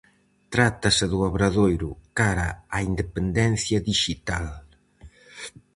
[0.53, 1.89] Trátase do obradoiro
[2.19, 4.47] "Cara á independencia dixital".